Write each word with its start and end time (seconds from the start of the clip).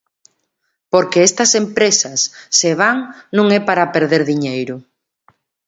Porque 0.93 1.21
estas 1.29 1.51
empresas, 1.63 2.19
se 2.59 2.71
van, 2.81 2.97
non 3.37 3.47
é 3.57 3.59
para 3.69 3.91
perder 3.95 4.21
diñeiro. 4.31 4.75